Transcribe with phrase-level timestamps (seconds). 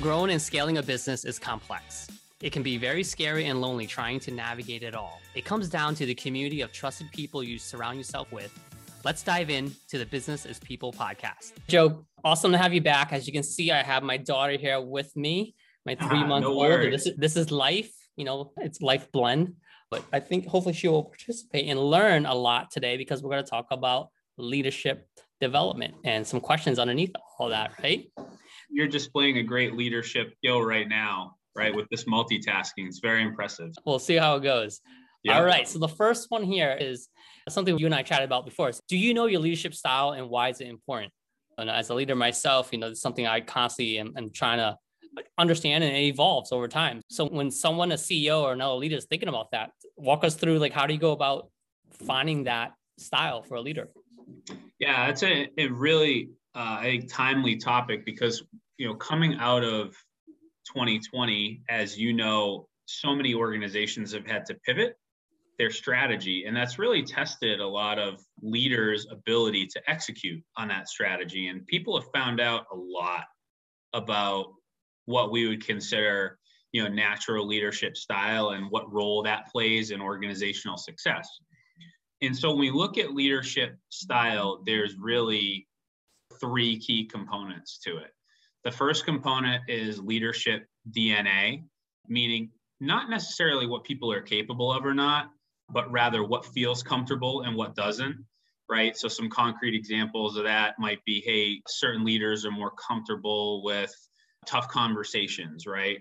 [0.00, 2.06] Growing and scaling a business is complex.
[2.40, 5.20] It can be very scary and lonely trying to navigate it all.
[5.34, 8.56] It comes down to the community of trusted people you surround yourself with.
[9.04, 11.54] Let's dive in to the Business is People podcast.
[11.66, 13.12] Joe, awesome to have you back.
[13.12, 16.50] As you can see, I have my daughter here with me, my three month ah,
[16.50, 16.92] no old.
[16.92, 19.54] This is, this is life, you know, it's life blend.
[19.90, 23.42] But I think hopefully she will participate and learn a lot today because we're going
[23.42, 25.08] to talk about leadership
[25.40, 27.10] development and some questions underneath
[27.40, 28.08] all that, right?
[28.70, 31.74] You're displaying a great leadership skill right now, right?
[31.74, 33.72] With this multitasking, it's very impressive.
[33.84, 34.80] We'll see how it goes.
[35.28, 35.68] All right.
[35.68, 37.08] So the first one here is
[37.48, 38.70] something you and I chatted about before.
[38.88, 41.12] Do you know your leadership style and why is it important?
[41.58, 44.78] And as a leader myself, you know, it's something I constantly am, am trying to
[45.36, 47.02] understand and it evolves over time.
[47.10, 50.58] So when someone, a CEO or another leader is thinking about that, walk us through
[50.58, 51.50] like how do you go about
[51.90, 53.88] finding that style for a leader?
[54.78, 58.42] Yeah, it's a, a really uh, a timely topic because
[58.78, 59.94] you know coming out of
[60.66, 64.96] 2020, as you know, so many organizations have had to pivot
[65.58, 70.88] their strategy, and that's really tested a lot of leaders' ability to execute on that
[70.88, 71.46] strategy.
[71.46, 73.24] And people have found out a lot
[73.94, 74.46] about
[75.06, 76.38] what we would consider
[76.72, 81.26] you know natural leadership style and what role that plays in organizational success
[82.20, 85.67] and so when we look at leadership style there's really
[86.40, 88.12] three key components to it.
[88.64, 91.64] The first component is leadership DNA,
[92.08, 92.50] meaning
[92.80, 95.30] not necessarily what people are capable of or not,
[95.70, 98.24] but rather what feels comfortable and what doesn't,
[98.68, 98.96] right?
[98.96, 103.94] So, some concrete examples of that might be hey, certain leaders are more comfortable with
[104.46, 105.98] tough conversations, right?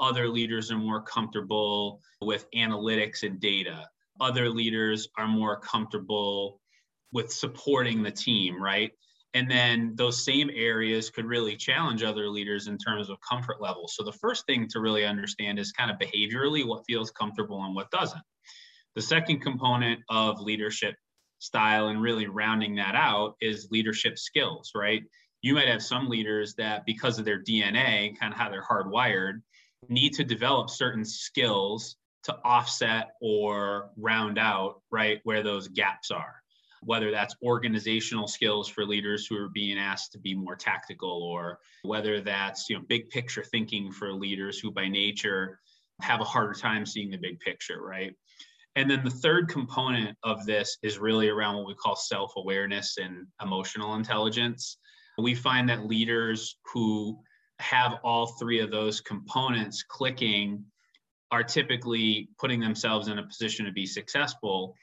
[0.00, 3.88] Other leaders are more comfortable with analytics and data.
[4.20, 6.60] Other leaders are more comfortable
[7.12, 8.92] with supporting the team, right?
[9.38, 13.86] And then those same areas could really challenge other leaders in terms of comfort level.
[13.86, 17.72] So the first thing to really understand is kind of behaviorally what feels comfortable and
[17.72, 18.20] what doesn't.
[18.96, 20.96] The second component of leadership
[21.38, 25.04] style and really rounding that out is leadership skills, right?
[25.40, 29.40] You might have some leaders that, because of their DNA, kind of how they're hardwired,
[29.88, 31.94] need to develop certain skills
[32.24, 36.42] to offset or round out, right, where those gaps are
[36.82, 41.58] whether that's organizational skills for leaders who are being asked to be more tactical or
[41.82, 45.60] whether that's you know big picture thinking for leaders who by nature
[46.00, 48.14] have a harder time seeing the big picture right?
[48.76, 53.26] And then the third component of this is really around what we call self-awareness and
[53.42, 54.78] emotional intelligence.
[55.18, 57.18] We find that leaders who
[57.58, 60.64] have all three of those components clicking
[61.32, 64.76] are typically putting themselves in a position to be successful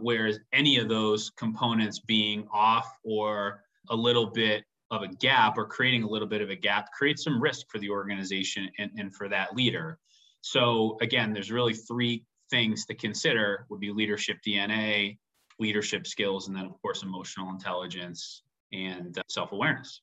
[0.00, 5.66] Whereas any of those components being off or a little bit of a gap or
[5.66, 9.14] creating a little bit of a gap creates some risk for the organization and, and
[9.14, 9.98] for that leader.
[10.40, 15.18] So again, there's really three things to consider would be leadership DNA,
[15.58, 20.00] leadership skills, and then of course emotional intelligence and uh, self-awareness.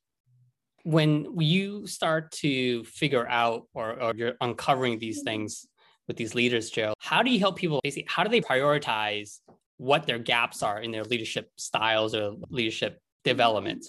[0.84, 5.68] When you start to figure out or, or you're uncovering these things
[6.08, 9.40] with these leaders, Joe, how do you help people basically how do they prioritize
[9.78, 13.86] what their gaps are in their leadership styles or leadership development.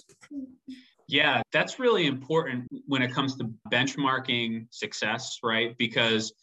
[1.07, 5.75] Yeah, that's really important when it comes to benchmarking success, right?
[5.77, 6.33] Because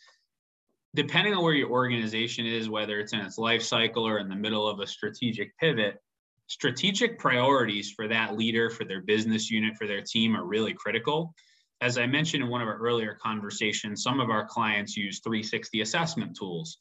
[0.95, 4.35] depending on where your organization is, whether it's in its life cycle or in the
[4.35, 6.01] middle of a strategic pivot,
[6.49, 11.35] strategic priorities for that leader, for their business unit, for their team are really critical.
[11.81, 15.83] As I mentioned in one of our earlier conversations, some of our clients use 360
[15.83, 16.79] assessment tools.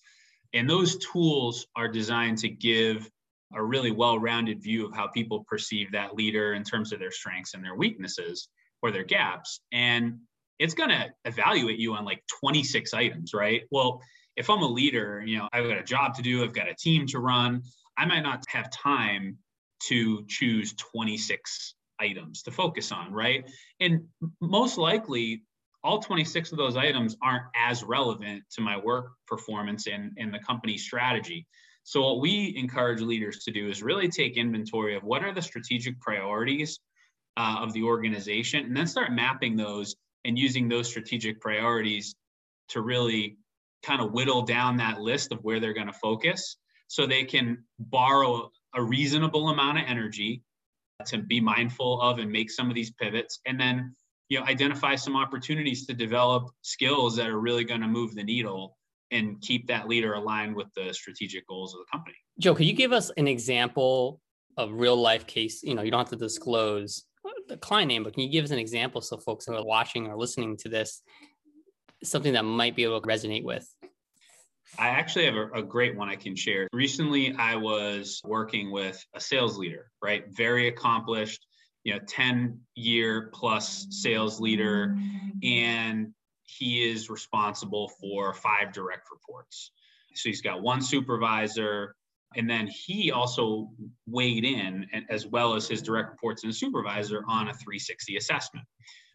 [0.55, 3.09] And those tools are designed to give
[3.53, 7.53] a really well-rounded view of how people perceive that leader in terms of their strengths
[7.53, 8.49] and their weaknesses
[8.81, 9.59] or their gaps.
[9.71, 10.19] And
[10.57, 13.63] it's going to evaluate you on like 26 items, right?
[13.69, 14.01] Well,
[14.35, 16.75] if I'm a leader, you know, I've got a job to do, I've got a
[16.75, 17.61] team to run,
[17.97, 19.37] I might not have time
[19.87, 23.49] to choose 26 items to focus on, right?
[23.79, 24.05] And
[24.41, 25.43] most likely
[25.85, 30.40] all 26 of those items aren't as relevant to my work performance and, and the
[30.40, 31.46] company strategy.
[31.84, 35.43] So, what we encourage leaders to do is really take inventory of what are the
[35.43, 36.79] strategic priorities
[37.37, 39.96] uh, of the organization and then start mapping those
[40.26, 42.16] and using those strategic priorities
[42.70, 43.37] to really
[43.84, 47.64] kind of whittle down that list of where they're going to focus so they can
[47.78, 50.41] borrow a reasonable amount of energy
[51.05, 53.96] to be mindful of and make some of these pivots and then
[54.29, 58.23] you know identify some opportunities to develop skills that are really going to move the
[58.23, 58.77] needle
[59.11, 62.73] and keep that leader aligned with the strategic goals of the company joe could you
[62.73, 64.19] give us an example
[64.57, 67.05] of real life case you know you don't have to disclose
[67.47, 70.07] the client name, but can you give us an example so folks who are watching
[70.07, 71.01] or listening to this,
[72.03, 73.67] something that might be able to resonate with?
[74.77, 76.67] I actually have a, a, great one I can share.
[76.73, 80.25] Recently, I was working with a sales leader, right?
[80.29, 81.45] Very accomplished,
[81.85, 84.97] you know, 10 year plus sales leader.
[85.43, 89.72] And he is responsible for five direct reports.
[90.16, 91.96] So he's got one supervisor,
[92.35, 93.70] and then he also
[94.08, 98.66] weighed in, as well as his direct reports and supervisor, on a 360 assessment.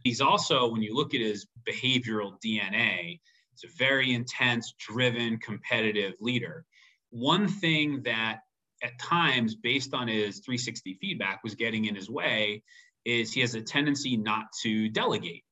[0.05, 3.19] He's also, when you look at his behavioral DNA,
[3.53, 6.65] it's a very intense, driven, competitive leader.
[7.11, 8.41] One thing that
[8.83, 12.63] at times, based on his 360 feedback, was getting in his way
[13.05, 15.45] is he has a tendency not to delegate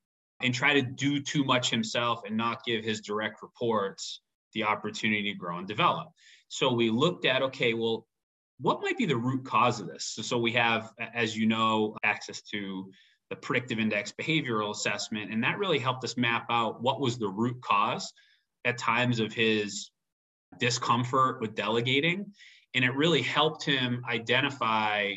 [0.42, 4.20] and try to do too much himself and not give his direct reports
[4.54, 6.08] the opportunity to grow and develop.
[6.48, 8.06] So we looked at okay, well,
[8.60, 10.04] what might be the root cause of this?
[10.04, 12.90] So, so we have, as you know, access to
[13.30, 17.28] the predictive index behavioral assessment, and that really helped us map out what was the
[17.28, 18.12] root cause
[18.64, 19.90] at times of his
[20.58, 22.32] discomfort with delegating.
[22.78, 25.14] And it really helped him identify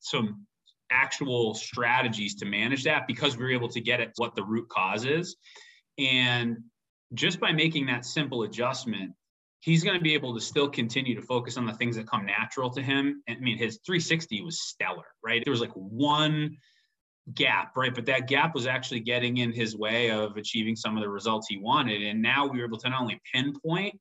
[0.00, 0.46] some
[0.90, 4.68] actual strategies to manage that because we were able to get at what the root
[4.68, 5.36] cause is.
[5.96, 6.56] And
[7.12, 9.12] just by making that simple adjustment,
[9.60, 12.26] he's going to be able to still continue to focus on the things that come
[12.26, 13.22] natural to him.
[13.28, 15.40] I mean, his 360 was stellar, right?
[15.44, 16.56] There was like one
[17.32, 17.94] gap, right?
[17.94, 21.46] But that gap was actually getting in his way of achieving some of the results
[21.48, 22.02] he wanted.
[22.02, 24.00] And now we were able to not only pinpoint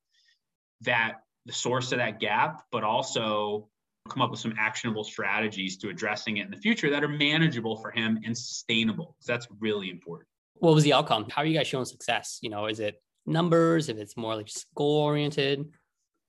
[0.82, 3.70] that the source of that gap, but also
[4.10, 7.78] come up with some actionable strategies to addressing it in the future that are manageable
[7.78, 9.16] for him and sustainable.
[9.20, 10.28] So that's really important.
[10.56, 11.28] What was the outcome?
[11.30, 12.40] How are you guys showing success?
[12.42, 13.90] You know, is it numbers?
[13.90, 15.66] If it's more like goal oriented?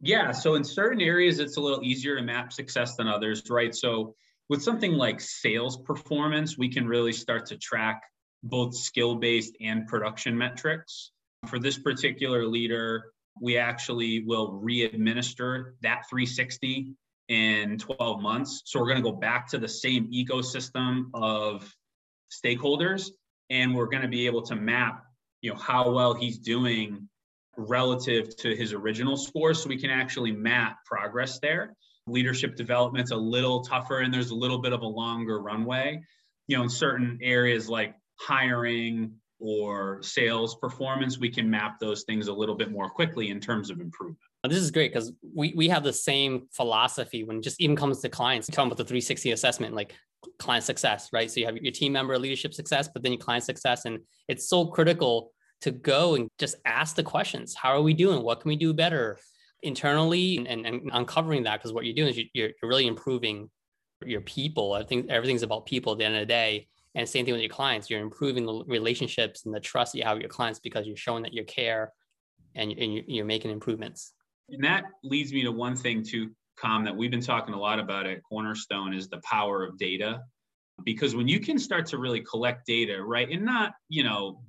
[0.00, 0.32] Yeah.
[0.32, 3.74] So in certain areas, it's a little easier to map success than others, right?
[3.74, 4.14] So
[4.48, 8.02] with something like sales performance, we can really start to track
[8.42, 11.10] both skill based and production metrics.
[11.46, 16.94] For this particular leader, we actually will re-administer that 360
[17.28, 18.62] in 12 months.
[18.64, 21.70] So we're going to go back to the same ecosystem of
[22.30, 23.10] stakeholders
[23.50, 25.04] and we're going to be able to map,
[25.40, 27.08] you know, how well he's doing
[27.56, 31.74] relative to his original score so we can actually map progress there.
[32.06, 36.00] Leadership development's a little tougher and there's a little bit of a longer runway.
[36.46, 42.28] You know, in certain areas like hiring, or sales performance, we can map those things
[42.28, 44.18] a little bit more quickly in terms of improvement.
[44.48, 48.08] This is great because we, we have the same philosophy when just even comes to
[48.08, 49.94] clients, talking about the 360 assessment, like
[50.38, 51.30] client success, right?
[51.30, 53.84] So you have your team member leadership success, but then your client success.
[53.84, 55.32] And it's so critical
[55.62, 57.54] to go and just ask the questions.
[57.54, 58.22] How are we doing?
[58.22, 59.18] What can we do better
[59.62, 60.36] internally?
[60.38, 63.50] And, and, and uncovering that because what you're doing is you're, you're really improving
[64.04, 64.74] your people.
[64.74, 66.68] I think everything's about people at the end of the day.
[66.94, 67.90] And same thing with your clients.
[67.90, 71.22] You're improving the relationships and the trust you have with your clients because you're showing
[71.24, 71.92] that you care
[72.54, 74.12] and, and you're making improvements.
[74.48, 76.30] And that leads me to one thing too,
[76.60, 80.22] Kham, that we've been talking a lot about at Cornerstone is the power of data.
[80.84, 84.42] Because when you can start to really collect data, right, and not, you know,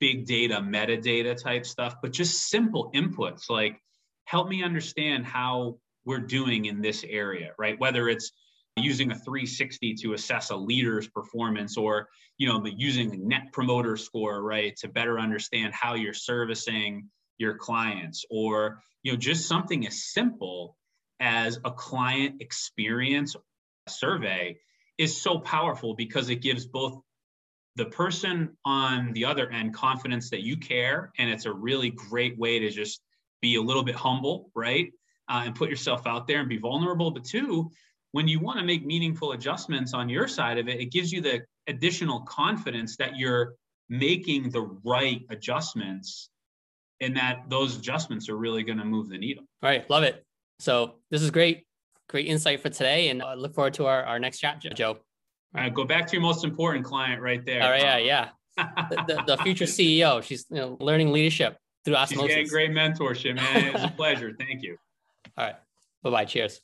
[0.00, 3.80] big data, metadata type stuff, but just simple inputs like
[4.24, 7.78] help me understand how we're doing in this area, right?
[7.78, 8.30] Whether it's
[8.78, 14.42] using a 360 to assess a leader's performance or you know using net promoter score
[14.42, 20.04] right to better understand how you're servicing your clients or you know just something as
[20.12, 20.76] simple
[21.20, 23.36] as a client experience
[23.88, 24.56] survey
[24.98, 27.00] is so powerful because it gives both
[27.76, 32.38] the person on the other end confidence that you care and it's a really great
[32.38, 33.00] way to just
[33.40, 34.92] be a little bit humble right
[35.28, 37.10] uh, and put yourself out there and be vulnerable.
[37.10, 37.70] But two
[38.12, 41.20] when you want to make meaningful adjustments on your side of it, it gives you
[41.20, 43.54] the additional confidence that you're
[43.88, 46.30] making the right adjustments
[47.00, 49.44] and that those adjustments are really going to move the needle.
[49.62, 49.88] All right.
[49.88, 50.24] Love it.
[50.58, 51.64] So this is great.
[52.08, 53.10] Great insight for today.
[53.10, 54.98] And I look forward to our, our next chat, Joe.
[55.54, 55.72] All right.
[55.72, 57.62] Go back to your most important client right there.
[57.62, 57.82] All right.
[57.82, 57.98] Yeah.
[57.98, 58.28] Yeah.
[58.90, 60.20] the, the, the, future CEO.
[60.22, 62.26] She's you know, learning leadership through osmosis.
[62.26, 63.74] She's getting great mentorship, man.
[63.74, 64.34] It's a pleasure.
[64.36, 64.76] Thank you.
[65.38, 65.56] All right.
[66.02, 66.24] Bye bye.
[66.24, 66.60] Cheers.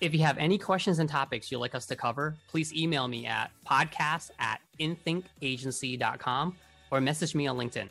[0.00, 3.26] If you have any questions and topics you'd like us to cover, please email me
[3.26, 6.56] at podcast at inthinkagency.com
[6.90, 7.88] or message me on LinkedIn.